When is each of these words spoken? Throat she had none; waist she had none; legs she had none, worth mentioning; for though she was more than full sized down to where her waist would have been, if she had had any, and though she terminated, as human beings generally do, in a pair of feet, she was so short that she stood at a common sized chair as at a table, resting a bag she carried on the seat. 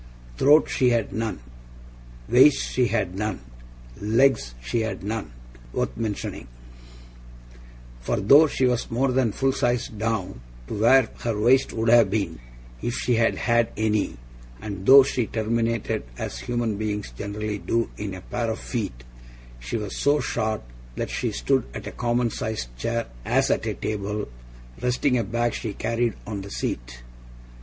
Throat 0.35 0.67
she 0.67 0.89
had 0.89 1.13
none; 1.13 1.41
waist 2.27 2.71
she 2.71 2.87
had 2.87 3.13
none; 3.13 3.39
legs 4.01 4.55
she 4.59 4.79
had 4.79 5.03
none, 5.03 5.31
worth 5.73 5.95
mentioning; 5.95 6.47
for 7.99 8.15
though 8.19 8.47
she 8.47 8.65
was 8.65 8.89
more 8.89 9.11
than 9.11 9.31
full 9.31 9.51
sized 9.51 9.99
down 9.99 10.41
to 10.67 10.73
where 10.73 11.07
her 11.19 11.39
waist 11.39 11.71
would 11.73 11.89
have 11.89 12.09
been, 12.09 12.39
if 12.81 12.95
she 12.95 13.13
had 13.17 13.35
had 13.35 13.69
any, 13.77 14.17
and 14.59 14.87
though 14.87 15.03
she 15.03 15.27
terminated, 15.27 16.03
as 16.17 16.39
human 16.39 16.77
beings 16.77 17.11
generally 17.15 17.59
do, 17.59 17.91
in 17.95 18.15
a 18.15 18.21
pair 18.21 18.49
of 18.49 18.57
feet, 18.57 19.03
she 19.59 19.77
was 19.77 19.95
so 19.97 20.19
short 20.19 20.63
that 20.95 21.11
she 21.11 21.31
stood 21.31 21.63
at 21.75 21.85
a 21.85 21.91
common 21.91 22.31
sized 22.31 22.75
chair 22.75 23.05
as 23.23 23.51
at 23.51 23.67
a 23.67 23.75
table, 23.75 24.27
resting 24.81 25.15
a 25.19 25.23
bag 25.23 25.53
she 25.53 25.73
carried 25.73 26.15
on 26.25 26.41
the 26.41 26.49
seat. 26.49 27.03